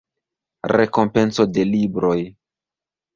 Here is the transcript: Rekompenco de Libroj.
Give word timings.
Rekompenco 0.71 1.45
de 1.57 1.65
Libroj. 1.75 2.17